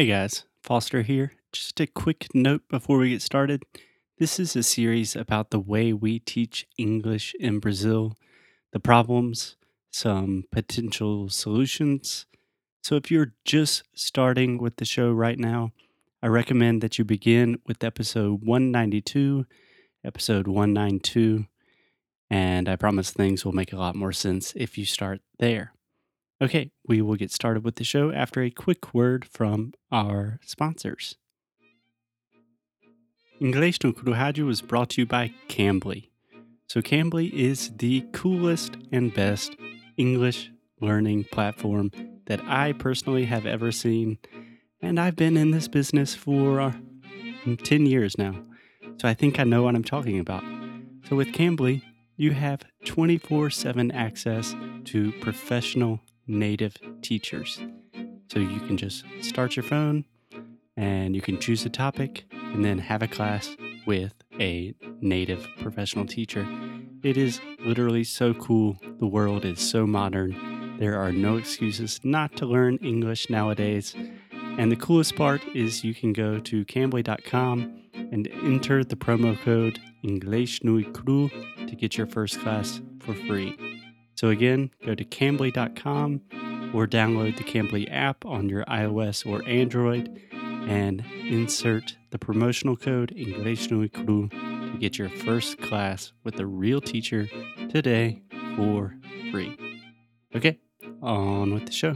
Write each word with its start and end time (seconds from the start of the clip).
Hey 0.00 0.06
guys, 0.06 0.44
Foster 0.62 1.02
here. 1.02 1.32
Just 1.52 1.78
a 1.78 1.86
quick 1.86 2.28
note 2.32 2.62
before 2.70 2.96
we 2.96 3.10
get 3.10 3.20
started. 3.20 3.64
This 4.16 4.40
is 4.40 4.56
a 4.56 4.62
series 4.62 5.14
about 5.14 5.50
the 5.50 5.60
way 5.60 5.92
we 5.92 6.20
teach 6.20 6.66
English 6.78 7.34
in 7.38 7.58
Brazil, 7.58 8.16
the 8.72 8.80
problems, 8.80 9.56
some 9.90 10.44
potential 10.50 11.28
solutions. 11.28 12.24
So, 12.82 12.96
if 12.96 13.10
you're 13.10 13.34
just 13.44 13.82
starting 13.94 14.56
with 14.56 14.76
the 14.76 14.86
show 14.86 15.12
right 15.12 15.38
now, 15.38 15.72
I 16.22 16.28
recommend 16.28 16.80
that 16.80 16.98
you 16.98 17.04
begin 17.04 17.60
with 17.66 17.84
episode 17.84 18.42
192, 18.42 19.44
episode 20.02 20.48
192, 20.48 21.44
and 22.30 22.70
I 22.70 22.76
promise 22.76 23.10
things 23.10 23.44
will 23.44 23.52
make 23.52 23.74
a 23.74 23.78
lot 23.78 23.96
more 23.96 24.12
sense 24.12 24.54
if 24.56 24.78
you 24.78 24.86
start 24.86 25.20
there. 25.38 25.74
Okay, 26.42 26.70
we 26.88 27.02
will 27.02 27.16
get 27.16 27.30
started 27.30 27.64
with 27.64 27.76
the 27.76 27.84
show 27.84 28.12
after 28.12 28.42
a 28.42 28.50
quick 28.50 28.94
word 28.94 29.26
from 29.26 29.74
our 29.92 30.40
sponsors. 30.42 31.16
Inglês 33.42 33.82
no 33.84 33.92
Cru 33.92 34.14
Rádio 34.14 34.46
was 34.46 34.62
brought 34.62 34.88
to 34.90 35.02
you 35.02 35.06
by 35.06 35.34
Cambly. 35.48 36.08
So, 36.66 36.80
Cambly 36.80 37.30
is 37.32 37.70
the 37.76 38.06
coolest 38.12 38.78
and 38.90 39.12
best 39.12 39.54
English 39.98 40.50
learning 40.80 41.24
platform 41.24 41.90
that 42.24 42.40
I 42.46 42.72
personally 42.72 43.26
have 43.26 43.44
ever 43.44 43.70
seen. 43.70 44.16
And 44.80 44.98
I've 44.98 45.16
been 45.16 45.36
in 45.36 45.50
this 45.50 45.68
business 45.68 46.14
for 46.14 46.60
uh, 46.60 46.72
10 47.64 47.84
years 47.84 48.16
now. 48.16 48.34
So, 48.98 49.08
I 49.08 49.12
think 49.12 49.38
I 49.38 49.44
know 49.44 49.64
what 49.64 49.74
I'm 49.74 49.84
talking 49.84 50.18
about. 50.18 50.44
So, 51.06 51.16
with 51.16 51.28
Cambly, 51.28 51.82
you 52.16 52.32
have 52.32 52.62
24 52.86 53.50
7 53.50 53.90
access 53.92 54.54
to 54.84 55.12
professional 55.20 56.00
native 56.30 56.76
teachers. 57.02 57.60
So 58.28 58.38
you 58.38 58.60
can 58.60 58.76
just 58.76 59.04
start 59.20 59.56
your 59.56 59.64
phone 59.64 60.04
and 60.76 61.14
you 61.14 61.20
can 61.20 61.38
choose 61.38 61.64
a 61.66 61.70
topic 61.70 62.24
and 62.32 62.64
then 62.64 62.78
have 62.78 63.02
a 63.02 63.08
class 63.08 63.56
with 63.86 64.14
a 64.38 64.74
native 65.00 65.46
professional 65.60 66.06
teacher. 66.06 66.46
It 67.02 67.16
is 67.16 67.40
literally 67.60 68.04
so 68.04 68.34
cool. 68.34 68.78
The 68.98 69.06
world 69.06 69.44
is 69.44 69.58
so 69.58 69.86
modern. 69.86 70.76
There 70.78 70.98
are 70.98 71.12
no 71.12 71.36
excuses 71.36 72.00
not 72.04 72.36
to 72.36 72.46
learn 72.46 72.76
English 72.76 73.28
nowadays. 73.28 73.94
And 74.32 74.70
the 74.70 74.76
coolest 74.76 75.16
part 75.16 75.42
is 75.54 75.84
you 75.84 75.94
can 75.94 76.12
go 76.12 76.38
to 76.38 76.64
cambly.com 76.64 77.80
and 77.94 78.28
enter 78.42 78.84
the 78.84 78.96
promo 78.96 79.38
code 79.40 79.80
Inglês 80.04 80.62
no 80.62 80.82
Cru 80.92 81.28
to 81.66 81.76
get 81.76 81.96
your 81.96 82.06
first 82.06 82.40
class 82.40 82.80
for 83.00 83.14
free. 83.14 83.69
So 84.20 84.28
again, 84.28 84.70
go 84.84 84.94
to 84.94 85.02
cambly.com 85.02 86.20
or 86.74 86.86
download 86.86 87.38
the 87.38 87.42
Cambly 87.42 87.90
app 87.90 88.26
on 88.26 88.50
your 88.50 88.66
iOS 88.66 89.24
or 89.24 89.42
Android 89.48 90.20
and 90.30 91.02
insert 91.24 91.96
the 92.10 92.18
promotional 92.18 92.76
code 92.76 93.14
English 93.16 93.68
to 93.68 93.88
get 94.78 94.98
your 94.98 95.08
first 95.08 95.56
class 95.62 96.12
with 96.22 96.38
a 96.38 96.44
real 96.44 96.82
teacher 96.82 97.30
today 97.70 98.20
for 98.56 98.94
free. 99.30 99.56
Okay, 100.36 100.58
on 101.00 101.54
with 101.54 101.64
the 101.64 101.72
show. 101.72 101.94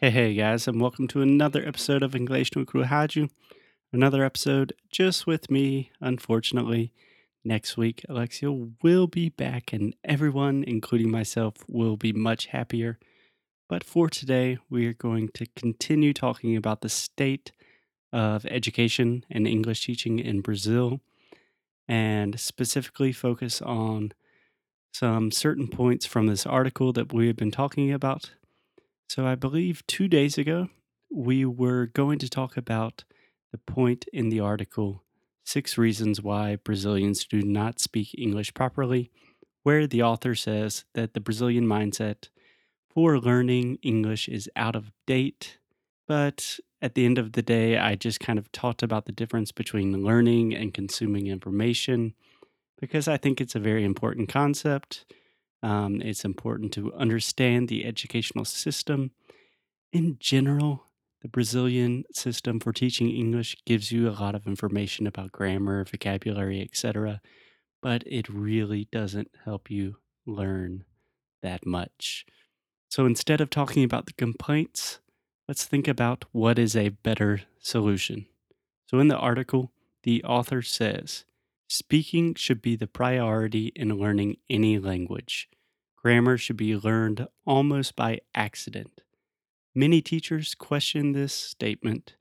Hey, 0.00 0.10
hey, 0.10 0.34
guys, 0.34 0.68
and 0.68 0.80
welcome 0.80 1.08
to 1.08 1.20
another 1.20 1.66
episode 1.66 2.04
of 2.04 2.14
English 2.14 2.50
Cru 2.50 2.64
Rádio. 2.84 3.28
Another 3.90 4.22
episode 4.22 4.74
just 4.90 5.26
with 5.26 5.50
me, 5.50 5.90
unfortunately. 5.98 6.92
Next 7.42 7.78
week, 7.78 8.04
Alexia 8.06 8.52
will 8.52 9.06
be 9.06 9.30
back, 9.30 9.72
and 9.72 9.96
everyone, 10.04 10.62
including 10.62 11.10
myself, 11.10 11.54
will 11.66 11.96
be 11.96 12.12
much 12.12 12.46
happier. 12.46 12.98
But 13.66 13.82
for 13.82 14.10
today, 14.10 14.58
we 14.68 14.86
are 14.86 14.92
going 14.92 15.30
to 15.34 15.46
continue 15.56 16.12
talking 16.12 16.54
about 16.54 16.82
the 16.82 16.90
state 16.90 17.52
of 18.12 18.44
education 18.44 19.24
and 19.30 19.48
English 19.48 19.86
teaching 19.86 20.18
in 20.18 20.42
Brazil, 20.42 21.00
and 21.86 22.38
specifically 22.38 23.12
focus 23.12 23.62
on 23.62 24.12
some 24.92 25.30
certain 25.30 25.66
points 25.66 26.04
from 26.04 26.26
this 26.26 26.44
article 26.44 26.92
that 26.92 27.14
we 27.14 27.28
have 27.28 27.36
been 27.36 27.50
talking 27.50 27.90
about. 27.90 28.32
So, 29.08 29.26
I 29.26 29.34
believe 29.34 29.86
two 29.86 30.08
days 30.08 30.36
ago, 30.36 30.68
we 31.10 31.46
were 31.46 31.86
going 31.86 32.18
to 32.18 32.28
talk 32.28 32.58
about 32.58 33.04
the 33.50 33.58
point 33.58 34.06
in 34.12 34.28
the 34.28 34.40
article 34.40 35.04
Six 35.44 35.78
Reasons 35.78 36.20
Why 36.20 36.56
Brazilians 36.56 37.24
Do 37.24 37.40
Not 37.40 37.80
Speak 37.80 38.14
English 38.18 38.52
Properly, 38.52 39.10
where 39.62 39.86
the 39.86 40.02
author 40.02 40.34
says 40.34 40.84
that 40.94 41.14
the 41.14 41.20
Brazilian 41.20 41.66
mindset 41.66 42.28
for 42.90 43.18
learning 43.18 43.78
English 43.82 44.28
is 44.28 44.50
out 44.56 44.76
of 44.76 44.92
date. 45.06 45.58
But 46.06 46.58
at 46.82 46.94
the 46.94 47.06
end 47.06 47.16
of 47.16 47.32
the 47.32 47.42
day, 47.42 47.78
I 47.78 47.94
just 47.94 48.20
kind 48.20 48.38
of 48.38 48.52
talked 48.52 48.82
about 48.82 49.06
the 49.06 49.12
difference 49.12 49.52
between 49.52 50.04
learning 50.04 50.54
and 50.54 50.74
consuming 50.74 51.26
information 51.26 52.14
because 52.78 53.08
I 53.08 53.16
think 53.16 53.40
it's 53.40 53.54
a 53.54 53.60
very 53.60 53.84
important 53.84 54.28
concept. 54.28 55.04
Um, 55.62 56.00
it's 56.02 56.24
important 56.24 56.72
to 56.74 56.92
understand 56.94 57.68
the 57.68 57.84
educational 57.84 58.44
system 58.44 59.12
in 59.92 60.18
general 60.20 60.87
the 61.20 61.28
Brazilian 61.28 62.04
system 62.12 62.60
for 62.60 62.72
teaching 62.72 63.10
English 63.10 63.56
gives 63.64 63.90
you 63.90 64.08
a 64.08 64.12
lot 64.12 64.34
of 64.34 64.46
information 64.46 65.06
about 65.06 65.32
grammar, 65.32 65.84
vocabulary, 65.84 66.60
etc., 66.60 67.20
but 67.82 68.02
it 68.06 68.28
really 68.28 68.88
doesn't 68.90 69.30
help 69.44 69.70
you 69.70 69.96
learn 70.26 70.84
that 71.42 71.66
much. 71.66 72.26
So 72.88 73.06
instead 73.06 73.40
of 73.40 73.50
talking 73.50 73.84
about 73.84 74.06
the 74.06 74.12
complaints, 74.12 74.98
let's 75.46 75.64
think 75.64 75.86
about 75.86 76.24
what 76.32 76.58
is 76.58 76.74
a 76.74 76.88
better 76.88 77.42
solution. 77.60 78.26
So 78.86 78.98
in 78.98 79.08
the 79.08 79.16
article, 79.16 79.72
the 80.02 80.24
author 80.24 80.62
says 80.62 81.24
speaking 81.68 82.34
should 82.34 82.62
be 82.62 82.76
the 82.76 82.86
priority 82.86 83.72
in 83.76 83.98
learning 83.98 84.38
any 84.48 84.78
language. 84.78 85.48
Grammar 85.96 86.38
should 86.38 86.56
be 86.56 86.76
learned 86.76 87.26
almost 87.44 87.94
by 87.94 88.20
accident. 88.34 89.02
Many 89.78 90.02
teachers 90.02 90.56
question 90.56 91.12
this 91.12 91.32
statement. 91.32 92.16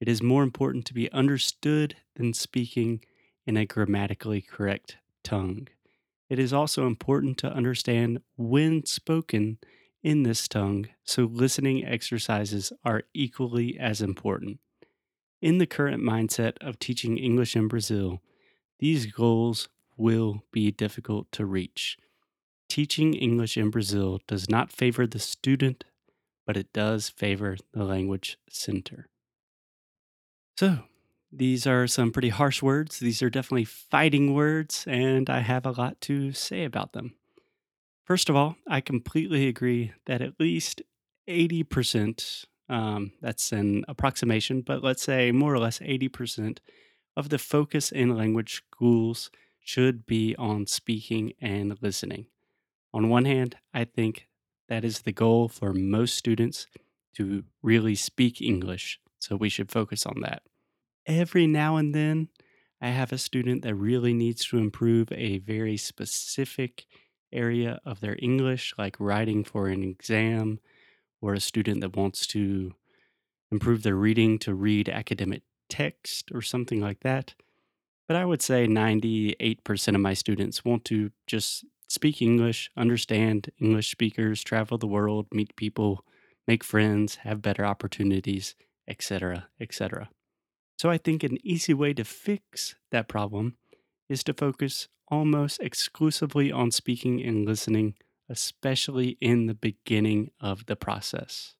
It 0.00 0.08
is 0.08 0.24
more 0.24 0.42
important 0.42 0.86
to 0.86 0.92
be 0.92 1.08
understood 1.12 1.94
than 2.16 2.34
speaking 2.34 3.04
in 3.46 3.56
a 3.56 3.64
grammatically 3.64 4.42
correct 4.42 4.96
tongue. 5.22 5.68
It 6.28 6.40
is 6.40 6.52
also 6.52 6.84
important 6.84 7.38
to 7.38 7.52
understand 7.52 8.22
when 8.36 8.84
spoken 8.86 9.58
in 10.02 10.24
this 10.24 10.48
tongue, 10.48 10.88
so 11.04 11.26
listening 11.26 11.84
exercises 11.84 12.72
are 12.84 13.04
equally 13.14 13.78
as 13.78 14.02
important. 14.02 14.58
In 15.40 15.58
the 15.58 15.66
current 15.66 16.02
mindset 16.02 16.54
of 16.60 16.80
teaching 16.80 17.18
English 17.18 17.54
in 17.54 17.68
Brazil, 17.68 18.20
these 18.80 19.06
goals 19.06 19.68
will 19.96 20.42
be 20.50 20.72
difficult 20.72 21.30
to 21.30 21.46
reach. 21.46 21.98
Teaching 22.68 23.14
English 23.14 23.56
in 23.56 23.70
Brazil 23.70 24.18
does 24.26 24.50
not 24.50 24.72
favor 24.72 25.06
the 25.06 25.20
student 25.20 25.84
but 26.46 26.56
it 26.56 26.72
does 26.72 27.08
favor 27.08 27.56
the 27.72 27.84
language 27.84 28.38
center. 28.48 29.08
So, 30.56 30.78
these 31.32 31.66
are 31.66 31.86
some 31.86 32.12
pretty 32.12 32.30
harsh 32.30 32.62
words. 32.62 32.98
These 32.98 33.20
are 33.20 33.28
definitely 33.28 33.64
fighting 33.64 34.32
words, 34.32 34.84
and 34.88 35.28
I 35.28 35.40
have 35.40 35.66
a 35.66 35.72
lot 35.72 36.00
to 36.02 36.32
say 36.32 36.64
about 36.64 36.92
them. 36.92 37.14
First 38.04 38.28
of 38.30 38.36
all, 38.36 38.56
I 38.66 38.80
completely 38.80 39.48
agree 39.48 39.92
that 40.06 40.22
at 40.22 40.38
least 40.38 40.80
80%, 41.28 42.44
um, 42.68 43.12
that's 43.20 43.52
an 43.52 43.84
approximation, 43.88 44.62
but 44.62 44.82
let's 44.82 45.02
say 45.02 45.32
more 45.32 45.52
or 45.52 45.58
less 45.58 45.80
80% 45.80 46.58
of 47.16 47.30
the 47.30 47.38
focus 47.38 47.90
in 47.90 48.16
language 48.16 48.62
schools 48.72 49.30
should 49.58 50.06
be 50.06 50.36
on 50.36 50.66
speaking 50.66 51.32
and 51.40 51.76
listening. 51.82 52.26
On 52.94 53.08
one 53.08 53.24
hand, 53.24 53.56
I 53.74 53.84
think 53.84 54.28
that 54.68 54.84
is 54.84 55.00
the 55.00 55.12
goal 55.12 55.48
for 55.48 55.72
most 55.72 56.16
students 56.16 56.66
to 57.16 57.44
really 57.62 57.94
speak 57.94 58.40
English. 58.40 59.00
So 59.18 59.36
we 59.36 59.48
should 59.48 59.70
focus 59.70 60.06
on 60.06 60.20
that. 60.22 60.42
Every 61.06 61.46
now 61.46 61.76
and 61.76 61.94
then, 61.94 62.28
I 62.80 62.88
have 62.88 63.12
a 63.12 63.18
student 63.18 63.62
that 63.62 63.74
really 63.74 64.12
needs 64.12 64.44
to 64.46 64.58
improve 64.58 65.10
a 65.12 65.38
very 65.38 65.76
specific 65.76 66.84
area 67.32 67.80
of 67.84 68.00
their 68.00 68.16
English, 68.20 68.74
like 68.76 68.96
writing 69.00 69.44
for 69.44 69.68
an 69.68 69.82
exam, 69.82 70.60
or 71.20 71.32
a 71.34 71.40
student 71.40 71.80
that 71.80 71.96
wants 71.96 72.26
to 72.28 72.72
improve 73.50 73.82
their 73.82 73.94
reading 73.94 74.38
to 74.40 74.54
read 74.54 74.88
academic 74.88 75.42
text 75.68 76.30
or 76.34 76.42
something 76.42 76.80
like 76.80 77.00
that. 77.00 77.34
But 78.06 78.16
I 78.16 78.24
would 78.24 78.42
say 78.42 78.66
98% 78.66 79.94
of 79.94 80.00
my 80.00 80.14
students 80.14 80.64
want 80.64 80.84
to 80.86 81.10
just 81.26 81.64
speak 81.96 82.22
English, 82.22 82.70
understand 82.76 83.50
English 83.58 83.90
speakers, 83.90 84.44
travel 84.44 84.78
the 84.78 84.86
world, 84.86 85.26
meet 85.32 85.56
people, 85.56 86.04
make 86.46 86.62
friends, 86.62 87.16
have 87.16 87.42
better 87.42 87.64
opportunities, 87.64 88.54
etc., 88.86 89.48
etc. 89.60 90.08
So 90.78 90.90
I 90.90 90.98
think 90.98 91.22
an 91.22 91.38
easy 91.42 91.74
way 91.74 91.92
to 91.94 92.04
fix 92.04 92.76
that 92.90 93.08
problem 93.08 93.56
is 94.08 94.22
to 94.24 94.34
focus 94.34 94.88
almost 95.08 95.60
exclusively 95.60 96.52
on 96.52 96.70
speaking 96.70 97.22
and 97.22 97.44
listening 97.46 97.94
especially 98.28 99.16
in 99.20 99.46
the 99.46 99.54
beginning 99.54 100.30
of 100.40 100.66
the 100.66 100.76
process. 100.76 101.54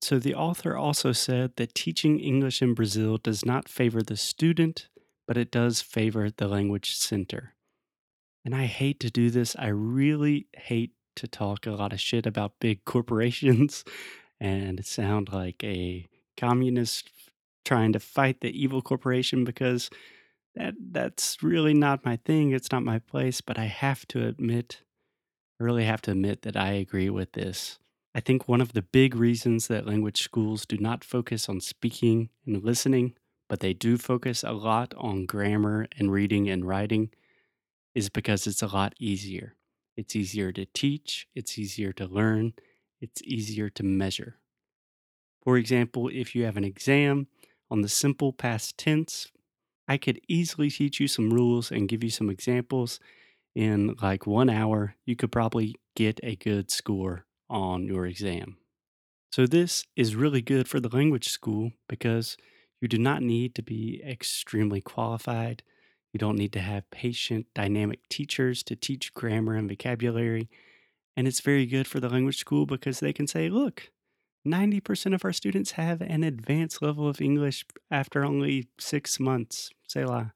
So, 0.00 0.18
the 0.18 0.34
author 0.34 0.76
also 0.76 1.12
said 1.12 1.52
that 1.56 1.74
teaching 1.74 2.20
English 2.20 2.60
in 2.60 2.74
Brazil 2.74 3.16
does 3.16 3.44
not 3.44 3.68
favor 3.68 4.02
the 4.02 4.16
student, 4.16 4.88
but 5.26 5.38
it 5.38 5.50
does 5.50 5.80
favor 5.80 6.30
the 6.30 6.46
language 6.46 6.94
center. 6.94 7.54
And 8.44 8.54
I 8.54 8.66
hate 8.66 9.00
to 9.00 9.10
do 9.10 9.30
this. 9.30 9.56
I 9.58 9.68
really 9.68 10.46
hate 10.54 10.92
to 11.16 11.28
talk 11.28 11.66
a 11.66 11.72
lot 11.72 11.92
of 11.92 12.00
shit 12.00 12.26
about 12.26 12.60
big 12.60 12.84
corporations 12.84 13.84
and 14.40 14.84
sound 14.84 15.32
like 15.32 15.62
a 15.64 16.06
communist 16.36 17.10
trying 17.64 17.92
to 17.92 18.00
fight 18.00 18.40
the 18.40 18.62
evil 18.62 18.82
corporation 18.82 19.44
because 19.44 19.88
that 20.54 20.74
that's 20.92 21.42
really 21.42 21.74
not 21.74 22.04
my 22.04 22.16
thing. 22.24 22.52
It's 22.52 22.70
not 22.70 22.82
my 22.82 22.98
place, 22.98 23.40
but 23.40 23.58
I 23.58 23.64
have 23.64 24.06
to 24.08 24.26
admit, 24.26 24.82
I 25.60 25.64
really 25.64 25.84
have 25.84 26.02
to 26.02 26.10
admit 26.10 26.42
that 26.42 26.56
I 26.56 26.72
agree 26.72 27.10
with 27.10 27.32
this. 27.32 27.78
I 28.14 28.20
think 28.20 28.46
one 28.46 28.60
of 28.60 28.74
the 28.74 28.82
big 28.82 29.16
reasons 29.16 29.66
that 29.66 29.86
language 29.86 30.22
schools 30.22 30.66
do 30.66 30.78
not 30.78 31.02
focus 31.02 31.48
on 31.48 31.60
speaking 31.60 32.28
and 32.46 32.62
listening, 32.62 33.14
but 33.48 33.60
they 33.60 33.72
do 33.72 33.96
focus 33.98 34.44
a 34.44 34.52
lot 34.52 34.94
on 34.96 35.26
grammar 35.26 35.88
and 35.98 36.12
reading 36.12 36.48
and 36.48 36.64
writing, 36.64 37.10
is 37.94 38.08
because 38.08 38.46
it's 38.46 38.62
a 38.62 38.66
lot 38.66 38.94
easier. 38.98 39.54
It's 39.96 40.16
easier 40.16 40.52
to 40.52 40.66
teach, 40.66 41.28
it's 41.34 41.58
easier 41.58 41.92
to 41.94 42.06
learn, 42.06 42.54
it's 43.00 43.22
easier 43.22 43.70
to 43.70 43.82
measure. 43.82 44.40
For 45.42 45.56
example, 45.56 46.08
if 46.12 46.34
you 46.34 46.44
have 46.44 46.56
an 46.56 46.64
exam 46.64 47.28
on 47.70 47.82
the 47.82 47.88
simple 47.88 48.32
past 48.32 48.78
tense, 48.78 49.30
I 49.88 49.98
could 49.98 50.20
easily 50.28 50.70
teach 50.70 51.00
you 51.00 51.08
some 51.08 51.30
rules 51.32 51.70
and 51.70 51.88
give 51.88 52.04
you 52.04 52.10
some 52.10 52.30
examples. 52.30 53.00
In 53.54 53.96
like 54.02 54.26
one 54.26 54.50
hour, 54.50 54.96
you 55.06 55.16
could 55.16 55.32
probably 55.32 55.76
get 55.96 56.20
a 56.22 56.36
good 56.36 56.70
score 56.70 57.26
on 57.50 57.86
your 57.86 58.06
exam. 58.06 58.58
So, 59.32 59.46
this 59.46 59.84
is 59.96 60.16
really 60.16 60.42
good 60.42 60.68
for 60.68 60.80
the 60.80 60.88
language 60.88 61.28
school 61.28 61.72
because 61.88 62.36
you 62.80 62.88
do 62.88 62.98
not 62.98 63.22
need 63.22 63.54
to 63.56 63.62
be 63.62 64.02
extremely 64.04 64.80
qualified. 64.80 65.62
You 66.14 66.18
don't 66.18 66.38
need 66.38 66.52
to 66.52 66.60
have 66.60 66.88
patient, 66.92 67.46
dynamic 67.56 68.08
teachers 68.08 68.62
to 68.64 68.76
teach 68.76 69.12
grammar 69.14 69.56
and 69.56 69.68
vocabulary. 69.68 70.48
And 71.16 71.26
it's 71.26 71.40
very 71.40 71.66
good 71.66 71.88
for 71.88 71.98
the 71.98 72.08
language 72.08 72.38
school 72.38 72.66
because 72.66 73.00
they 73.00 73.12
can 73.12 73.26
say, 73.26 73.48
look, 73.48 73.90
90% 74.46 75.12
of 75.12 75.24
our 75.24 75.32
students 75.32 75.72
have 75.72 76.00
an 76.00 76.22
advanced 76.22 76.80
level 76.80 77.08
of 77.08 77.20
English 77.20 77.64
after 77.90 78.24
only 78.24 78.68
six 78.78 79.18
months, 79.18 79.70
say 79.88 80.04
la, 80.04 80.26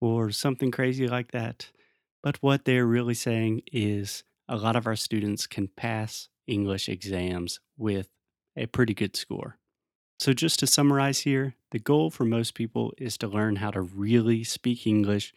or 0.00 0.30
something 0.30 0.70
crazy 0.70 1.08
like 1.08 1.32
that. 1.32 1.72
But 2.22 2.36
what 2.40 2.64
they're 2.64 2.86
really 2.86 3.14
saying 3.14 3.62
is 3.72 4.22
a 4.48 4.56
lot 4.56 4.76
of 4.76 4.86
our 4.86 4.96
students 4.96 5.48
can 5.48 5.66
pass 5.66 6.28
English 6.46 6.88
exams 6.88 7.58
with 7.76 8.10
a 8.56 8.66
pretty 8.66 8.94
good 8.94 9.16
score. 9.16 9.59
So, 10.20 10.34
just 10.34 10.58
to 10.58 10.66
summarize 10.66 11.20
here, 11.20 11.54
the 11.70 11.78
goal 11.78 12.10
for 12.10 12.26
most 12.26 12.52
people 12.52 12.92
is 12.98 13.16
to 13.16 13.26
learn 13.26 13.56
how 13.56 13.70
to 13.70 13.80
really 13.80 14.44
speak 14.44 14.86
English 14.86 15.32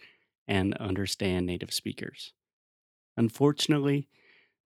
and 0.45 0.73
understand 0.75 1.45
native 1.45 1.71
speakers. 1.71 2.33
Unfortunately, 3.15 4.09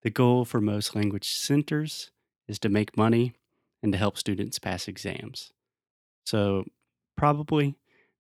the 0.02 0.10
goal 0.10 0.44
for 0.44 0.60
most 0.60 0.96
language 0.96 1.30
centers 1.30 2.10
is 2.48 2.58
to 2.58 2.68
make 2.68 2.98
money 2.98 3.36
and 3.84 3.92
to 3.92 4.00
help 4.00 4.18
students 4.18 4.58
pass 4.58 4.88
exams. 4.88 5.54
So, 6.26 6.66
probably 7.16 7.76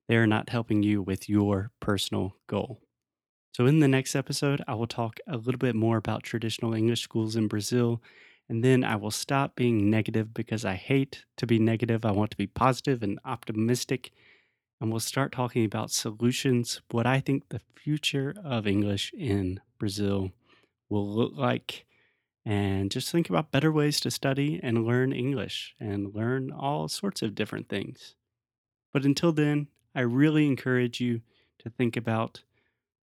they're 0.07 0.27
not 0.27 0.49
helping 0.49 0.83
you 0.83 1.01
with 1.01 1.27
your 1.27 1.71
personal 1.79 2.35
goal. 2.45 2.79
So, 3.55 3.65
in 3.65 3.79
the 3.79 3.87
next 3.87 4.15
episode, 4.15 4.61
I 4.67 4.75
will 4.75 4.85
talk 4.85 5.19
a 5.25 5.37
little 5.37 5.57
bit 5.57 5.73
more 5.73 5.97
about 5.97 6.21
traditional 6.21 6.75
English 6.75 7.01
schools 7.01 7.35
in 7.35 7.47
Brazil, 7.47 8.03
and 8.49 8.63
then 8.63 8.83
I 8.83 8.95
will 8.95 9.11
stop 9.11 9.55
being 9.55 9.89
negative 9.89 10.33
because 10.33 10.63
I 10.63 10.75
hate 10.75 11.25
to 11.37 11.45
be 11.45 11.59
negative. 11.59 12.05
I 12.05 12.11
want 12.11 12.31
to 12.31 12.37
be 12.37 12.47
positive 12.47 13.03
and 13.03 13.19
optimistic, 13.25 14.11
and 14.79 14.91
we'll 14.91 14.99
start 14.99 15.31
talking 15.31 15.65
about 15.65 15.91
solutions, 15.91 16.81
what 16.91 17.05
I 17.05 17.19
think 17.19 17.49
the 17.49 17.61
future 17.75 18.33
of 18.43 18.67
English 18.67 19.11
in 19.17 19.59
Brazil 19.79 20.31
will 20.89 21.07
look 21.07 21.33
like, 21.35 21.85
and 22.45 22.89
just 22.89 23.11
think 23.11 23.29
about 23.29 23.51
better 23.51 23.71
ways 23.71 23.99
to 23.99 24.11
study 24.11 24.59
and 24.63 24.85
learn 24.85 25.11
English 25.11 25.75
and 25.79 26.13
learn 26.15 26.51
all 26.51 26.87
sorts 26.87 27.21
of 27.21 27.35
different 27.35 27.67
things. 27.67 28.15
But 28.93 29.03
until 29.03 29.33
then, 29.33 29.67
I 29.93 30.01
really 30.01 30.47
encourage 30.47 31.01
you 31.01 31.21
to 31.59 31.69
think 31.69 31.97
about 31.97 32.43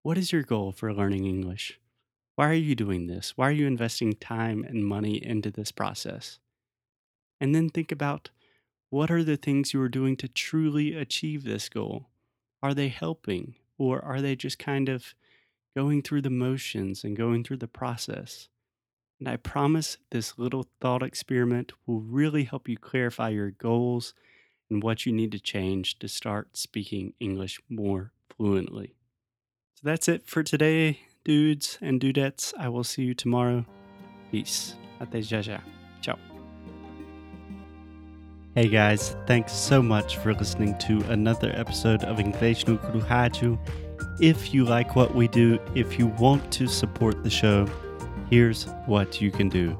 what 0.02 0.16
is 0.16 0.32
your 0.32 0.42
goal 0.42 0.72
for 0.72 0.94
learning 0.94 1.26
English? 1.26 1.78
Why 2.36 2.48
are 2.48 2.54
you 2.54 2.74
doing 2.74 3.06
this? 3.06 3.34
Why 3.36 3.48
are 3.48 3.52
you 3.52 3.66
investing 3.66 4.14
time 4.14 4.64
and 4.64 4.84
money 4.84 5.24
into 5.24 5.50
this 5.50 5.70
process? 5.70 6.38
And 7.40 7.54
then 7.54 7.68
think 7.68 7.92
about 7.92 8.30
what 8.90 9.10
are 9.10 9.22
the 9.22 9.36
things 9.36 9.72
you 9.72 9.80
are 9.80 9.88
doing 9.88 10.16
to 10.18 10.28
truly 10.28 10.94
achieve 10.94 11.44
this 11.44 11.68
goal? 11.68 12.08
Are 12.62 12.74
they 12.74 12.88
helping 12.88 13.56
or 13.78 14.04
are 14.04 14.20
they 14.20 14.36
just 14.36 14.58
kind 14.58 14.88
of 14.88 15.14
going 15.76 16.02
through 16.02 16.22
the 16.22 16.30
motions 16.30 17.04
and 17.04 17.16
going 17.16 17.44
through 17.44 17.58
the 17.58 17.68
process? 17.68 18.48
And 19.20 19.28
I 19.28 19.36
promise 19.36 19.98
this 20.10 20.38
little 20.38 20.66
thought 20.80 21.02
experiment 21.02 21.72
will 21.86 22.00
really 22.00 22.44
help 22.44 22.68
you 22.68 22.76
clarify 22.76 23.28
your 23.30 23.50
goals 23.50 24.14
and 24.70 24.82
what 24.82 25.06
you 25.06 25.12
need 25.12 25.32
to 25.32 25.38
change 25.38 25.98
to 26.00 26.08
start 26.08 26.56
speaking 26.56 27.14
English 27.20 27.60
more 27.68 28.12
fluently. 28.36 28.94
So 29.74 29.82
that's 29.84 30.08
it 30.08 30.26
for 30.26 30.42
today, 30.42 31.00
dudes 31.24 31.78
and 31.80 32.00
dudettes. 32.00 32.52
I 32.58 32.68
will 32.68 32.84
see 32.84 33.02
you 33.02 33.14
tomorrow. 33.14 33.64
Peace. 34.30 34.74
Até 35.00 35.22
já 35.22 35.40
já. 35.40 35.60
Ciao. 36.00 36.18
Hey 38.54 38.68
guys, 38.68 39.16
thanks 39.26 39.52
so 39.52 39.82
much 39.82 40.16
for 40.18 40.32
listening 40.34 40.78
to 40.78 41.02
another 41.10 41.50
episode 41.56 42.04
of 42.04 42.18
Inglês 42.20 42.66
no 42.68 42.76
Cru 42.76 43.58
If 44.20 44.54
you 44.54 44.64
like 44.64 44.94
what 44.94 45.14
we 45.14 45.26
do, 45.26 45.58
if 45.74 45.98
you 45.98 46.06
want 46.20 46.52
to 46.52 46.68
support 46.68 47.24
the 47.24 47.30
show, 47.30 47.66
here's 48.30 48.66
what 48.86 49.20
you 49.20 49.32
can 49.32 49.48
do. 49.48 49.76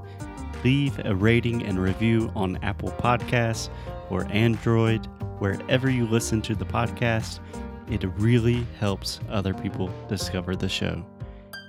Leave 0.65 0.99
a 1.05 1.15
rating 1.15 1.63
and 1.65 1.79
review 1.79 2.33
on 2.35 2.59
Apple 2.63 2.91
Podcasts 2.99 3.69
or 4.11 4.27
Android, 4.33 5.07
wherever 5.39 5.89
you 5.89 6.07
listen 6.07 6.43
to 6.43 6.55
the 6.55 6.65
podcast. 6.65 7.39
It 7.89 8.03
really 8.17 8.67
helps 8.81 9.21
other 9.29 9.55
people 9.55 9.91
discover 10.09 10.57
the 10.57 10.69
show. 10.69 11.05